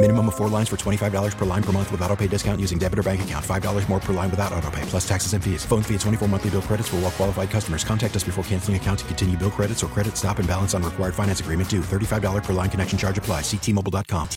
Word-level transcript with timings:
Minimum 0.00 0.28
of 0.28 0.36
four 0.36 0.48
lines 0.48 0.68
for 0.68 0.76
$25 0.76 1.36
per 1.36 1.44
line 1.44 1.62
per 1.62 1.72
month 1.72 1.90
with 1.90 2.00
auto 2.02 2.14
pay 2.14 2.28
discount 2.28 2.60
using 2.60 2.78
debit 2.78 3.00
or 3.00 3.02
bank 3.02 3.22
account. 3.22 3.44
$5 3.44 3.88
more 3.88 3.98
per 3.98 4.12
line 4.12 4.30
without 4.30 4.52
auto 4.52 4.70
pay, 4.70 4.82
plus 4.82 5.06
taxes 5.06 5.32
and 5.32 5.42
fees. 5.42 5.64
Phone 5.64 5.82
fee 5.82 5.94
at 5.94 6.00
24 6.02 6.28
monthly 6.28 6.50
bill 6.50 6.62
credits 6.62 6.88
for 6.88 6.96
all 6.96 7.02
well 7.02 7.10
qualified 7.10 7.50
customers. 7.50 7.82
Contact 7.82 8.14
us 8.14 8.22
before 8.22 8.44
canceling 8.44 8.76
account 8.76 9.00
to 9.00 9.04
continue 9.06 9.36
bill 9.36 9.50
credits 9.50 9.82
or 9.82 9.88
credit 9.88 10.16
stop 10.16 10.38
and 10.38 10.46
balance 10.46 10.72
on 10.72 10.84
required 10.84 11.16
finance 11.16 11.40
agreement 11.40 11.68
due. 11.68 11.80
$35 11.80 12.44
per 12.44 12.52
line 12.52 12.70
connection 12.70 12.96
charge 12.96 13.18
apply. 13.18 13.40
Ctmobile.com. 13.40 14.28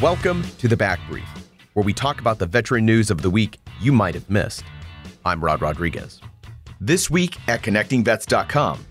Welcome 0.00 0.46
to 0.58 0.68
the 0.68 0.76
Back 0.76 1.00
Brief, 1.08 1.28
where 1.74 1.82
we 1.82 1.92
talk 1.92 2.20
about 2.20 2.38
the 2.38 2.46
veteran 2.46 2.86
news 2.86 3.10
of 3.10 3.22
the 3.22 3.30
week 3.30 3.58
you 3.80 3.90
might 3.90 4.14
have 4.14 4.30
missed. 4.30 4.62
I'm 5.24 5.42
Rod 5.42 5.60
Rodriguez. 5.60 6.20
This 6.82 7.10
week 7.10 7.36
at 7.46 7.60
connectingvets.com, 7.60 8.86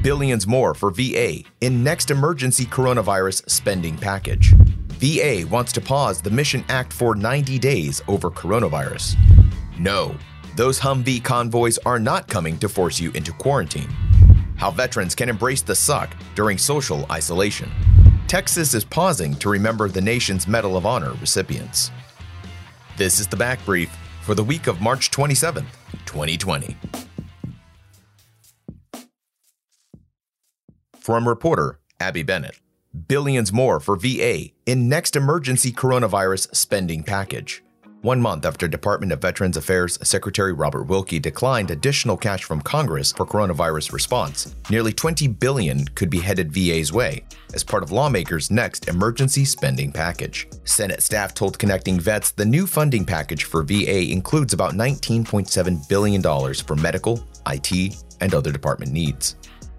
billions 0.00 0.46
more 0.46 0.74
for 0.74 0.92
VA 0.92 1.38
in 1.60 1.82
next 1.82 2.12
emergency 2.12 2.64
coronavirus 2.66 3.50
spending 3.50 3.96
package. 3.98 4.54
VA 5.00 5.44
wants 5.50 5.72
to 5.72 5.80
pause 5.80 6.22
the 6.22 6.30
Mission 6.30 6.64
Act 6.68 6.92
for 6.92 7.16
90 7.16 7.58
days 7.58 8.00
over 8.06 8.30
coronavirus. 8.30 9.16
No, 9.76 10.14
those 10.54 10.78
Humvee 10.78 11.24
convoys 11.24 11.78
are 11.78 11.98
not 11.98 12.28
coming 12.28 12.60
to 12.60 12.68
force 12.68 13.00
you 13.00 13.10
into 13.10 13.32
quarantine. 13.32 13.90
How 14.54 14.70
veterans 14.70 15.16
can 15.16 15.28
embrace 15.28 15.62
the 15.62 15.74
suck 15.74 16.14
during 16.36 16.58
social 16.58 17.06
isolation. 17.10 17.68
Texas 18.28 18.72
is 18.72 18.84
pausing 18.84 19.34
to 19.34 19.48
remember 19.48 19.88
the 19.88 20.00
nation's 20.00 20.46
Medal 20.46 20.76
of 20.76 20.86
Honor 20.86 21.14
recipients. 21.14 21.90
This 22.96 23.18
is 23.18 23.26
the 23.26 23.36
back 23.36 23.58
brief 23.64 23.92
for 24.20 24.36
the 24.36 24.44
week 24.44 24.68
of 24.68 24.80
March 24.80 25.10
27th, 25.10 25.66
2020. 26.06 26.76
From 31.02 31.26
reporter 31.26 31.80
Abby 31.98 32.22
Bennett 32.22 32.60
Billions 33.08 33.52
more 33.52 33.80
for 33.80 33.96
VA 33.96 34.50
in 34.66 34.88
next 34.88 35.16
emergency 35.16 35.72
coronavirus 35.72 36.54
spending 36.54 37.02
package. 37.02 37.60
One 38.02 38.20
month 38.20 38.46
after 38.46 38.68
Department 38.68 39.10
of 39.10 39.20
Veterans 39.20 39.56
Affairs 39.56 39.98
Secretary 40.08 40.52
Robert 40.52 40.84
Wilkie 40.84 41.18
declined 41.18 41.72
additional 41.72 42.16
cash 42.16 42.44
from 42.44 42.60
Congress 42.60 43.10
for 43.10 43.26
coronavirus 43.26 43.92
response, 43.92 44.54
nearly 44.70 44.92
20 44.92 45.26
billion 45.26 45.86
could 45.96 46.08
be 46.08 46.20
headed 46.20 46.52
VA's 46.52 46.92
way 46.92 47.24
as 47.52 47.64
part 47.64 47.82
of 47.82 47.90
lawmakers' 47.90 48.52
next 48.52 48.86
emergency 48.86 49.44
spending 49.44 49.90
package. 49.90 50.46
Senate 50.62 51.02
staff 51.02 51.34
told 51.34 51.58
Connecting 51.58 51.98
Vets 51.98 52.30
the 52.30 52.46
new 52.46 52.64
funding 52.64 53.04
package 53.04 53.42
for 53.42 53.64
VA 53.64 54.08
includes 54.08 54.52
about 54.52 54.74
$19.7 54.74 55.88
billion 55.88 56.54
for 56.54 56.76
medical, 56.76 57.26
IT, 57.48 57.96
and 58.20 58.34
other 58.34 58.52
department 58.52 58.92
needs. 58.92 59.34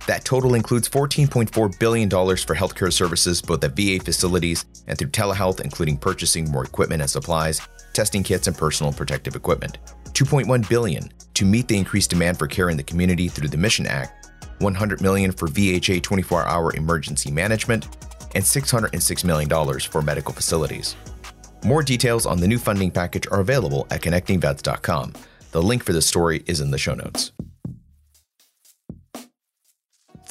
That 0.05 0.25
total 0.25 0.55
includes 0.55 0.89
$14.4 0.89 1.79
billion 1.79 2.09
for 2.09 2.55
healthcare 2.55 2.91
services, 2.91 3.41
both 3.41 3.63
at 3.63 3.75
VA 3.75 4.03
facilities 4.03 4.65
and 4.87 4.97
through 4.97 5.09
telehealth, 5.09 5.61
including 5.61 5.97
purchasing 5.97 6.51
more 6.51 6.65
equipment 6.65 7.01
and 7.01 7.09
supplies, 7.09 7.61
testing 7.93 8.23
kits, 8.23 8.47
and 8.47 8.57
personal 8.57 8.91
protective 8.91 9.35
equipment. 9.35 9.77
2.1 10.07 10.67
billion 10.69 11.09
to 11.33 11.45
meet 11.45 11.67
the 11.67 11.77
increased 11.77 12.09
demand 12.09 12.37
for 12.37 12.47
care 12.47 12.69
in 12.69 12.77
the 12.77 12.83
community 12.83 13.27
through 13.27 13.47
the 13.47 13.57
Mission 13.57 13.87
Act, 13.87 14.29
100 14.59 15.01
million 15.01 15.31
for 15.31 15.47
VHA 15.47 16.01
24-hour 16.01 16.75
emergency 16.75 17.31
management, 17.31 17.87
and 18.35 18.43
$606 18.43 19.23
million 19.23 19.79
for 19.79 20.01
medical 20.01 20.33
facilities. 20.33 20.95
More 21.63 21.81
details 21.81 22.25
on 22.25 22.41
the 22.41 22.47
new 22.47 22.59
funding 22.59 22.91
package 22.91 23.25
are 23.31 23.39
available 23.39 23.87
at 23.89 24.01
connectingvets.com. 24.01 25.13
The 25.51 25.61
link 25.61 25.83
for 25.83 25.93
this 25.93 26.07
story 26.07 26.43
is 26.45 26.59
in 26.59 26.71
the 26.71 26.77
show 26.77 26.93
notes. 26.93 27.31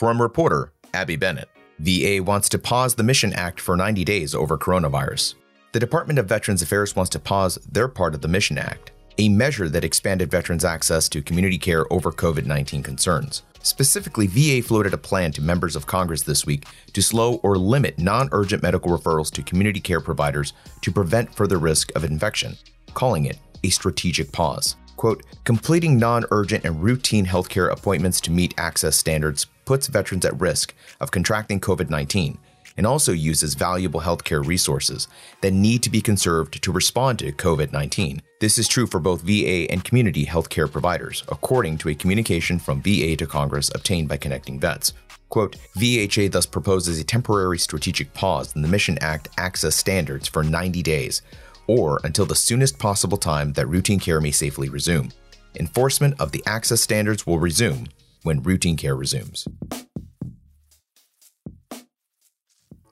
From 0.02 0.20
reporter 0.20 0.72
Abby 0.94 1.14
Bennett, 1.14 1.48
VA 1.78 2.20
wants 2.20 2.48
to 2.48 2.58
pause 2.58 2.96
the 2.96 3.04
Mission 3.04 3.32
Act 3.34 3.60
for 3.60 3.76
90 3.76 4.02
days 4.02 4.34
over 4.34 4.58
coronavirus. 4.58 5.34
The 5.70 5.78
Department 5.78 6.18
of 6.18 6.26
Veterans 6.26 6.60
Affairs 6.60 6.96
wants 6.96 7.10
to 7.10 7.20
pause 7.20 7.54
their 7.70 7.86
part 7.86 8.12
of 8.12 8.20
the 8.20 8.26
Mission 8.26 8.58
Act, 8.58 8.90
a 9.18 9.28
measure 9.28 9.68
that 9.68 9.84
expanded 9.84 10.28
veterans' 10.28 10.64
access 10.64 11.08
to 11.10 11.22
community 11.22 11.56
care 11.56 11.86
over 11.92 12.10
COVID 12.10 12.46
19 12.46 12.82
concerns. 12.82 13.44
Specifically, 13.62 14.26
VA 14.26 14.60
floated 14.60 14.92
a 14.92 14.98
plan 14.98 15.30
to 15.30 15.40
members 15.40 15.76
of 15.76 15.86
Congress 15.86 16.22
this 16.22 16.44
week 16.44 16.66
to 16.94 17.00
slow 17.00 17.34
or 17.44 17.56
limit 17.56 17.96
non 17.96 18.28
urgent 18.32 18.60
medical 18.60 18.90
referrals 18.90 19.30
to 19.30 19.42
community 19.44 19.78
care 19.78 20.00
providers 20.00 20.52
to 20.80 20.90
prevent 20.90 21.32
further 21.32 21.58
risk 21.58 21.94
of 21.94 22.02
infection, 22.02 22.56
calling 22.94 23.26
it 23.26 23.38
a 23.62 23.70
strategic 23.70 24.32
pause. 24.32 24.74
Quote, 24.96 25.22
completing 25.44 25.96
non 25.96 26.24
urgent 26.32 26.64
and 26.64 26.82
routine 26.82 27.24
healthcare 27.24 27.70
appointments 27.70 28.20
to 28.22 28.32
meet 28.32 28.52
access 28.58 28.96
standards 28.96 29.46
puts 29.64 29.86
veterans 29.86 30.24
at 30.24 30.40
risk 30.40 30.74
of 31.00 31.10
contracting 31.10 31.60
COVID 31.60 31.90
19 31.90 32.38
and 32.76 32.86
also 32.86 33.12
uses 33.12 33.54
valuable 33.54 34.00
healthcare 34.00 34.44
resources 34.44 35.08
that 35.40 35.52
need 35.52 35.82
to 35.82 35.90
be 35.90 36.00
conserved 36.00 36.62
to 36.62 36.72
respond 36.72 37.18
to 37.18 37.32
COVID 37.32 37.72
19. 37.72 38.22
This 38.40 38.58
is 38.58 38.68
true 38.68 38.86
for 38.86 39.00
both 39.00 39.22
VA 39.22 39.70
and 39.70 39.84
community 39.84 40.26
healthcare 40.26 40.70
providers, 40.70 41.24
according 41.28 41.78
to 41.78 41.88
a 41.88 41.94
communication 41.94 42.58
from 42.58 42.82
VA 42.82 43.16
to 43.16 43.26
Congress 43.26 43.70
obtained 43.74 44.08
by 44.08 44.16
Connecting 44.16 44.58
Vets. 44.58 44.94
Quote, 45.28 45.56
VHA 45.78 46.30
thus 46.30 46.44
proposes 46.44 47.00
a 47.00 47.04
temporary 47.04 47.58
strategic 47.58 48.12
pause 48.12 48.54
in 48.54 48.60
the 48.60 48.68
Mission 48.68 48.98
Act 49.00 49.28
access 49.38 49.74
standards 49.74 50.28
for 50.28 50.42
90 50.42 50.82
days, 50.82 51.22
or 51.66 52.00
until 52.04 52.26
the 52.26 52.34
soonest 52.34 52.78
possible 52.78 53.16
time 53.16 53.54
that 53.54 53.68
routine 53.68 53.98
care 53.98 54.20
may 54.20 54.30
safely 54.30 54.68
resume. 54.68 55.10
Enforcement 55.58 56.20
of 56.20 56.32
the 56.32 56.42
access 56.46 56.82
standards 56.82 57.26
will 57.26 57.38
resume 57.38 57.86
when 58.22 58.42
routine 58.42 58.76
care 58.76 58.96
resumes. 58.96 59.46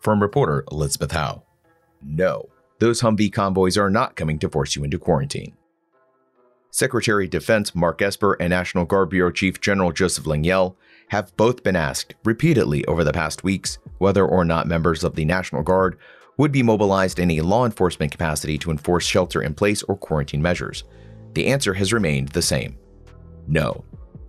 From 0.01 0.23
reporter 0.23 0.65
Elizabeth 0.71 1.13
Howe 1.13 1.45
No, 2.03 2.49
those 2.79 3.03
Humvee 3.03 3.33
convoys 3.33 3.77
are 3.77 3.91
not 3.91 4.17
coming 4.17 4.39
to 4.39 4.49
force 4.49 4.75
you 4.75 4.85
into 4.85 4.99
quarantine. 4.99 5.55
Secretary 6.71 7.25
of 7.25 7.31
Defense 7.31 7.75
Mark 7.75 8.01
Esper 8.01 8.37
and 8.41 8.51
National 8.51 8.85
Guard 8.85 9.11
Bureau 9.11 9.31
Chief 9.31 9.61
General 9.61 9.93
Joseph 9.93 10.25
Lengyel 10.25 10.77
have 11.09 11.37
both 11.37 11.63
been 11.63 11.77
asked 11.77 12.15
repeatedly 12.25 12.85
over 12.87 13.03
the 13.03 13.13
past 13.13 13.43
weeks 13.43 13.79
whether 13.99 14.25
or 14.25 14.45
not 14.45 14.69
members 14.69 15.03
of 15.03 15.17
the 15.17 15.25
National 15.25 15.63
Guard 15.63 15.99
would 16.37 16.53
be 16.53 16.63
mobilized 16.63 17.19
in 17.19 17.33
a 17.33 17.41
law 17.41 17.67
enforcement 17.67 18.13
capacity 18.13 18.57
to 18.57 18.71
enforce 18.71 19.05
shelter 19.05 19.43
in 19.43 19.53
place 19.53 19.83
or 19.83 19.97
quarantine 19.97 20.41
measures. 20.41 20.84
The 21.34 21.49
answer 21.49 21.75
has 21.75 21.93
remained 21.93 22.28
the 22.28 22.43
same 22.43 22.78
no. 23.47 23.84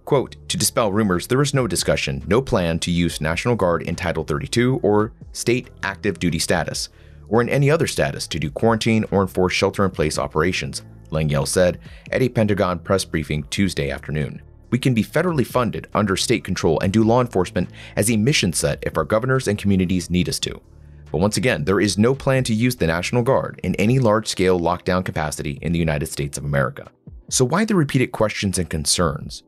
Quote, 0.05 0.35
to 0.49 0.57
dispel 0.57 0.91
rumors, 0.91 1.27
there 1.27 1.41
is 1.41 1.53
no 1.53 1.67
discussion, 1.67 2.23
no 2.27 2.41
plan 2.41 2.79
to 2.79 2.91
use 2.91 3.21
National 3.21 3.55
Guard 3.55 3.83
in 3.83 3.95
Title 3.95 4.23
32 4.23 4.79
or 4.83 5.13
state 5.31 5.69
active 5.83 6.19
duty 6.19 6.39
status, 6.39 6.89
or 7.29 7.41
in 7.41 7.49
any 7.49 7.69
other 7.69 7.87
status 7.87 8.27
to 8.27 8.39
do 8.39 8.49
quarantine 8.51 9.05
or 9.11 9.21
enforce 9.21 9.53
shelter 9.53 9.85
in 9.85 9.91
place 9.91 10.17
operations, 10.17 10.83
Lengyel 11.11 11.47
said 11.47 11.79
at 12.11 12.21
a 12.21 12.29
Pentagon 12.29 12.79
press 12.79 13.05
briefing 13.05 13.43
Tuesday 13.49 13.91
afternoon. 13.91 14.41
We 14.71 14.79
can 14.79 14.93
be 14.93 15.03
federally 15.03 15.45
funded 15.45 15.87
under 15.93 16.15
state 16.15 16.43
control 16.43 16.79
and 16.79 16.91
do 16.91 17.03
law 17.03 17.21
enforcement 17.21 17.69
as 17.95 18.09
a 18.09 18.17
mission 18.17 18.53
set 18.53 18.79
if 18.81 18.97
our 18.97 19.03
governors 19.03 19.47
and 19.47 19.57
communities 19.57 20.09
need 20.09 20.29
us 20.29 20.39
to. 20.39 20.61
But 21.11 21.19
once 21.19 21.35
again, 21.35 21.65
there 21.65 21.81
is 21.81 21.97
no 21.97 22.15
plan 22.15 22.45
to 22.45 22.53
use 22.53 22.77
the 22.77 22.87
National 22.87 23.21
Guard 23.21 23.59
in 23.63 23.75
any 23.75 23.99
large 23.99 24.27
scale 24.27 24.59
lockdown 24.59 25.03
capacity 25.03 25.59
in 25.61 25.73
the 25.73 25.79
United 25.79 26.07
States 26.07 26.37
of 26.37 26.45
America. 26.45 26.89
So, 27.29 27.43
why 27.43 27.65
the 27.65 27.75
repeated 27.75 28.13
questions 28.13 28.57
and 28.57 28.69
concerns? 28.69 29.43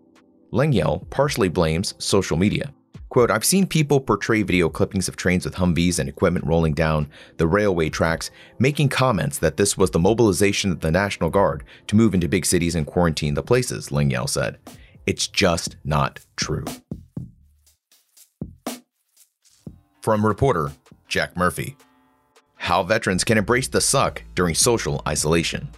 Lengyel 0.54 1.10
partially 1.10 1.50
blames 1.50 1.96
social 1.98 2.38
media. 2.38 2.72
Quote, 3.10 3.32
I've 3.32 3.46
seen 3.46 3.68
people 3.68 4.00
portray 4.00 4.44
video 4.44 4.70
clippings 4.70 5.08
of 5.08 5.16
trains 5.16 5.46
with 5.46 5.56
Humvees 5.56 6.00
and 6.00 6.08
equipment 6.08 6.46
rolling 6.46 6.74
down 6.74 7.10
the 7.38 7.48
railway 7.48 7.90
tracks, 7.90 8.30
making 8.60 8.90
comments 8.90 9.40
that 9.40 9.58
this 9.58 9.78
was 9.78 9.92
the 9.92 10.00
mobilization 10.00 10.72
of 10.72 10.80
the 10.80 10.92
National 10.92 11.30
Guard 11.30 11.64
to 11.88 11.96
move 11.96 12.14
into 12.14 12.28
big 12.28 12.46
cities 12.46 12.76
and 12.76 12.88
quarantine 12.88 13.34
the 13.34 13.44
places, 13.44 13.90
Lengyel 13.90 14.30
said. 14.30 14.58
It's 15.06 15.28
just 15.28 15.76
not 15.84 16.20
true. 16.36 16.66
From 20.02 20.26
reporter 20.26 20.72
Jack 21.08 21.36
Murphy 21.36 21.78
How 22.56 22.84
veterans 22.84 23.24
can 23.24 23.38
embrace 23.38 23.68
the 23.68 23.82
suck 23.82 24.24
during 24.36 24.56
social 24.56 25.02
isolation. 25.08 25.70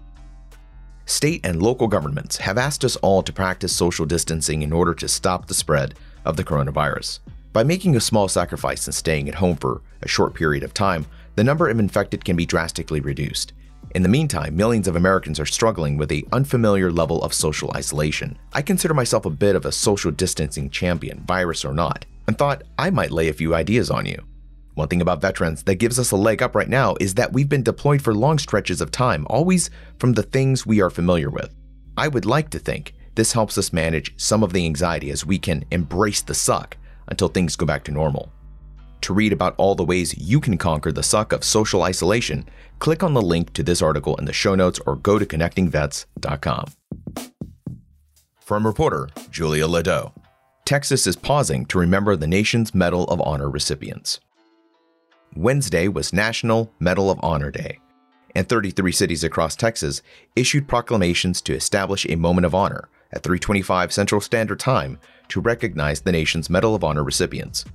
State 1.08 1.42
and 1.44 1.62
local 1.62 1.88
governments 1.88 2.38
have 2.38 2.58
asked 2.58 2.84
us 2.84 2.96
all 2.98 3.22
to 3.22 3.32
practice 3.32 3.72
social 3.72 4.08
distancing 4.08 4.64
in 4.64 4.74
order 4.74 4.96
to 4.96 5.08
stop 5.08 5.46
the 5.46 5.54
spread 5.54 5.94
of 6.26 6.36
the 6.36 6.44
coronavirus. 6.44 7.20
By 7.54 7.64
making 7.64 7.96
a 7.96 8.02
small 8.02 8.28
sacrifice 8.28 8.88
and 8.88 8.94
staying 8.94 9.30
at 9.30 9.36
home 9.36 9.56
for 9.56 9.82
a 10.02 10.08
short 10.08 10.34
period 10.34 10.64
of 10.64 10.74
time, 10.74 11.06
the 11.36 11.44
number 11.44 11.70
of 11.70 11.80
infected 11.80 12.26
can 12.26 12.36
be 12.36 12.46
drastically 12.48 13.02
reduced. 13.02 13.54
In 13.94 14.02
the 14.02 14.10
meantime, 14.10 14.58
millions 14.58 14.88
of 14.88 14.96
Americans 14.96 15.40
are 15.40 15.46
struggling 15.46 15.96
with 15.96 16.12
a 16.12 16.26
unfamiliar 16.34 16.92
level 16.92 17.22
of 17.24 17.34
social 17.34 17.72
isolation. 17.76 18.38
I 18.52 18.64
consider 18.64 18.96
myself 18.96 19.26
a 19.26 19.30
bit 19.30 19.56
of 19.56 19.66
a 19.66 19.72
social 19.72 20.12
distancing 20.12 20.72
champion, 20.72 21.24
virus 21.26 21.64
or 21.64 21.74
not, 21.74 22.06
and 22.28 22.36
thought 22.36 22.64
I 22.80 22.90
might 22.90 23.12
lay 23.12 23.30
a 23.30 23.34
few 23.34 23.54
ideas 23.54 23.92
on 23.92 24.08
you. 24.08 24.22
One 24.76 24.90
thing 24.90 25.02
about 25.02 25.22
veterans 25.22 25.64
that 25.64 25.76
gives 25.76 25.98
us 25.98 26.12
a 26.12 26.18
leg 26.18 26.44
up 26.44 26.54
right 26.54 26.68
now 26.68 26.96
is 27.00 27.16
that 27.16 27.32
we've 27.32 27.50
been 27.50 27.64
deployed 27.64 28.02
for 28.02 28.14
long 28.14 28.38
stretches 28.38 28.82
of 28.82 28.92
time, 28.92 29.26
always 29.30 29.70
from 30.00 30.14
the 30.14 30.24
things 30.24 30.66
we 30.66 30.82
are 30.82 30.90
familiar 30.90 31.30
with. 31.30 31.56
I 31.98 32.10
would 32.10 32.26
like 32.26 32.50
to 32.50 32.60
think 32.60 32.94
this 33.16 33.32
helps 33.32 33.58
us 33.58 33.72
manage 33.72 34.14
some 34.18 34.44
of 34.44 34.52
the 34.52 34.66
anxiety 34.66 35.10
as 35.12 35.26
we 35.26 35.40
can 35.40 35.64
embrace 35.72 36.22
the 36.22 36.34
suck 36.34 36.76
until 37.08 37.30
things 37.30 37.56
go 37.56 37.66
back 37.66 37.86
to 37.86 37.92
normal. 37.92 38.32
To 39.02 39.14
read 39.14 39.32
about 39.32 39.56
all 39.58 39.76
the 39.76 39.86
ways 39.86 40.18
you 40.18 40.42
can 40.42 40.58
conquer 40.58 40.92
the 40.92 41.04
suck 41.04 41.32
of 41.32 41.46
social 41.46 41.84
isolation, 41.84 42.50
click 42.80 43.02
on 43.02 43.14
the 43.14 43.22
link 43.22 43.54
to 43.54 43.64
this 43.64 43.82
article 43.82 44.18
in 44.18 44.26
the 44.26 44.34
show 44.34 44.56
notes 44.56 44.82
or 44.86 44.98
go 44.98 45.18
to 45.18 45.26
connectingvets.com. 45.26 46.66
From 48.42 48.66
reporter 48.66 49.08
Julia 49.32 49.68
LeDoux 49.68 50.12
Texas 50.66 51.08
is 51.08 51.16
pausing 51.16 51.66
to 51.68 51.80
remember 51.80 52.16
the 52.16 52.28
nation's 52.28 52.76
Medal 52.76 53.06
of 53.06 53.22
Honor 53.22 53.50
recipients. 53.50 54.20
Wednesday 55.36 55.90
was 55.90 56.14
National 56.14 56.72
Medal 56.80 57.12
of 57.12 57.20
Honor 57.22 57.52
Day, 57.52 57.80
and 58.36 58.48
33 58.48 58.94
cities 58.94 59.26
across 59.26 59.58
Texas 59.58 60.02
issued 60.38 60.66
proclamations 60.66 61.42
to 61.42 61.54
establish 61.54 62.06
a 62.06 62.16
moment 62.16 62.46
of 62.46 62.56
honor 62.56 62.88
at 63.12 63.22
325 63.22 63.92
Central 63.92 64.22
Standard 64.22 64.62
Time 64.62 64.98
to 65.28 65.42
recognize 65.42 66.00
the 66.00 66.12
nation's 66.14 66.50
Medal 66.50 66.74
of 66.74 66.86
Honor 66.86 67.04
recipients. 67.04 67.66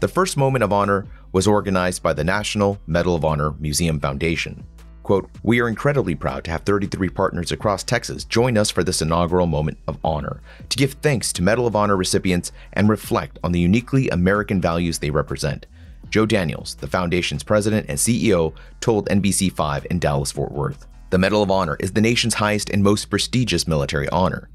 The 0.00 0.08
first 0.08 0.38
moment 0.38 0.64
of 0.64 0.72
honor 0.72 1.06
was 1.32 1.46
organized 1.46 2.02
by 2.02 2.14
the 2.14 2.24
National 2.24 2.80
Medal 2.86 3.16
of 3.16 3.24
Honor 3.26 3.52
Museum 3.58 4.00
Foundation. 4.00 4.64
Quote, 5.02 5.28
We 5.42 5.60
are 5.60 5.68
incredibly 5.68 6.14
proud 6.14 6.44
to 6.44 6.52
have 6.52 6.62
33 6.62 7.10
partners 7.10 7.52
across 7.52 7.84
Texas 7.84 8.24
join 8.24 8.56
us 8.56 8.70
for 8.70 8.82
this 8.82 9.02
inaugural 9.02 9.46
moment 9.46 9.76
of 9.88 9.98
honor 10.02 10.40
to 10.70 10.78
give 10.78 10.94
thanks 10.94 11.34
to 11.34 11.42
Medal 11.42 11.66
of 11.66 11.76
Honor 11.76 11.98
recipients 11.98 12.50
and 12.72 12.88
reflect 12.88 13.38
on 13.44 13.52
the 13.52 13.60
uniquely 13.60 14.08
American 14.08 14.58
values 14.58 14.98
they 14.98 15.10
represent. 15.10 15.66
Joe 16.14 16.26
Daniels, 16.26 16.76
the 16.76 16.86
foundation's 16.86 17.42
president 17.42 17.86
and 17.88 17.98
CEO, 17.98 18.54
told 18.78 19.08
NBC5 19.08 19.86
in 19.86 19.98
Dallas 19.98 20.30
Fort 20.30 20.52
Worth. 20.52 20.86
The 21.10 21.18
Medal 21.18 21.42
of 21.42 21.50
Honor 21.50 21.76
is 21.80 21.90
the 21.90 22.00
nation's 22.00 22.34
highest 22.34 22.70
and 22.70 22.84
most 22.84 23.06
prestigious 23.10 23.66
military 23.66 24.08
honor. 24.10 24.48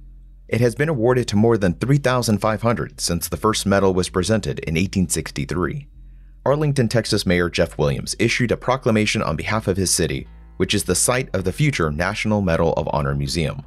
It 0.48 0.62
has 0.62 0.74
been 0.74 0.88
awarded 0.88 1.28
to 1.28 1.36
more 1.36 1.58
than 1.58 1.74
3,500 1.74 3.02
since 3.02 3.28
the 3.28 3.36
first 3.36 3.66
medal 3.66 3.94
was 3.94 4.08
presented 4.08 4.60
in 4.60 4.76
1863. 4.76 5.86
Arlington, 6.46 6.88
Texas 6.88 7.26
Mayor 7.26 7.50
Jeff 7.50 7.78
Williams 7.78 8.16
issued 8.20 8.54
a 8.54 8.56
proclamation 8.56 9.22
on 9.22 9.36
behalf 9.36 9.68
of 9.68 9.76
his 9.76 9.92
city, 9.92 10.30
which 10.56 10.74
is 10.74 10.86
the 10.86 10.96
site 10.96 11.28
of 11.36 11.44
the 11.44 11.52
future 11.52 11.92
National 11.92 12.40
Medal 12.40 12.72
of 12.76 12.88
Honor 12.94 13.16
Museum. 13.16 13.66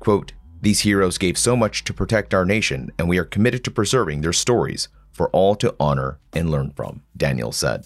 Quote, 0.00 0.32
These 0.62 0.80
heroes 0.80 1.18
gave 1.18 1.36
so 1.36 1.54
much 1.54 1.84
to 1.84 1.92
protect 1.92 2.32
our 2.32 2.46
nation, 2.46 2.90
and 2.98 3.10
we 3.10 3.18
are 3.18 3.24
committed 3.24 3.62
to 3.64 3.70
preserving 3.70 4.22
their 4.22 4.32
stories 4.32 4.88
for 5.18 5.28
all 5.30 5.56
to 5.56 5.74
honor 5.78 6.20
and 6.32 6.50
learn 6.50 6.70
from, 6.70 7.02
Daniel 7.16 7.52
said. 7.52 7.84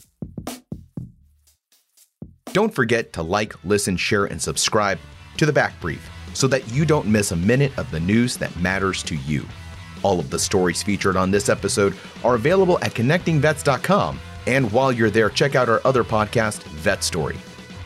Don't 2.53 2.75
forget 2.75 3.15
to 3.15 3.23
like, 3.23 3.55
listen, 3.65 3.97
share, 3.97 4.27
and 4.27 4.41
subscribe 4.41 4.99
to 5.39 5.47
the 5.47 5.53
Back 5.53 5.81
Brief 5.81 6.09
so 6.35 6.47
that 6.49 6.71
you 6.71 6.85
don't 6.85 7.07
miss 7.07 7.33
a 7.33 7.37
minute 7.37 7.77
of 7.79 7.91
the 7.91 7.99
news 7.99 8.37
that 8.37 8.55
matters 8.57 9.03
to 9.05 9.17
you. 9.17 9.47
All 10.03 10.21
of 10.21 10.29
the 10.29 10.39
stories 10.39 10.83
featured 10.83 11.17
on 11.17 11.31
this 11.31 11.49
episode 11.49 11.97
are 12.23 12.35
available 12.35 12.79
at 12.83 12.93
connectingvets.com. 12.93 14.21
And 14.47 14.71
while 14.71 14.93
you're 14.93 15.11
there, 15.11 15.31
check 15.31 15.55
out 15.55 15.69
our 15.69 15.81
other 15.85 16.05
podcast, 16.05 16.63
Vet 16.65 17.03
Story. 17.03 17.39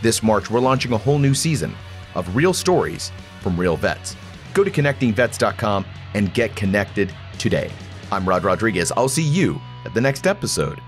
This 0.03 0.23
March, 0.23 0.51
we're 0.51 0.61
launching 0.61 0.93
a 0.93 0.99
whole 0.99 1.19
new 1.19 1.35
season 1.35 1.73
of 2.15 2.35
real 2.35 2.53
stories 2.53 3.13
from 3.41 3.59
real 3.59 3.77
vets. 3.77 4.17
Go 4.55 4.65
to 4.65 4.71
connectingvets.com 4.71 5.85
and 6.15 6.35
get 6.35 6.57
connected 6.57 7.15
today. 7.39 7.71
I'm 8.13 8.29
Rod 8.29 8.45
Rodriguez. 8.45 8.93
I'll 8.97 9.09
see 9.09 9.23
you 9.23 9.61
at 9.85 9.93
the 9.93 10.01
next 10.01 10.29
episode 10.29 10.81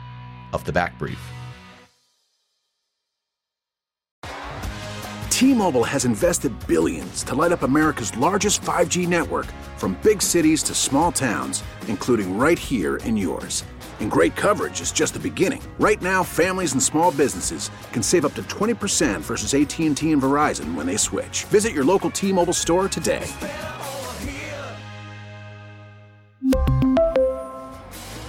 of 0.52 0.64
The 0.64 0.72
Back 0.72 0.96
Brief. 0.98 1.20
T-Mobile 5.30 5.84
has 5.84 6.04
invested 6.04 6.52
billions 6.66 7.22
to 7.24 7.34
light 7.34 7.52
up 7.52 7.62
America's 7.62 8.16
largest 8.16 8.60
5G 8.62 9.06
network 9.06 9.46
from 9.76 9.98
big 10.02 10.20
cities 10.20 10.62
to 10.64 10.74
small 10.74 11.12
towns, 11.12 11.62
including 11.86 12.36
right 12.36 12.58
here 12.58 12.96
in 12.98 13.16
yours. 13.16 13.64
And 14.00 14.10
great 14.10 14.36
coverage 14.36 14.80
is 14.80 14.92
just 14.92 15.14
the 15.14 15.20
beginning. 15.20 15.62
Right 15.80 16.00
now, 16.00 16.22
families 16.22 16.72
and 16.72 16.82
small 16.82 17.10
businesses 17.10 17.70
can 17.92 18.02
save 18.02 18.24
up 18.24 18.34
to 18.34 18.42
20% 18.44 19.20
versus 19.20 19.54
AT&T 19.54 20.12
and 20.12 20.22
Verizon 20.22 20.74
when 20.74 20.86
they 20.86 20.96
switch. 20.96 21.44
Visit 21.44 21.72
your 21.72 21.84
local 21.84 22.10
T-Mobile 22.10 22.52
store 22.52 22.88
today. 22.88 23.26